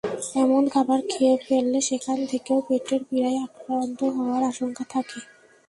এমন 0.35 0.63
খাবার 0.73 0.99
খেয়ে 1.09 1.35
ফেললে 1.45 1.79
সেখান 1.81 2.17
থেকেও 2.31 2.59
পেটের 2.67 3.01
পীড়ায় 3.09 3.39
আক্রান্ত 3.45 3.99
হওয়ার 4.15 4.41
আশঙ্কা 4.43 4.83
থাকে। 4.93 5.19